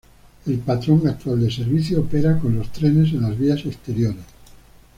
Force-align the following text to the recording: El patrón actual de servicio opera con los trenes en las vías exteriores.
El 0.47 0.57
patrón 0.57 1.07
actual 1.07 1.41
de 1.41 1.51
servicio 1.51 1.99
opera 2.01 2.39
con 2.39 2.55
los 2.55 2.71
trenes 2.71 3.13
en 3.13 3.21
las 3.21 3.37
vías 3.37 3.63
exteriores. 3.67 4.25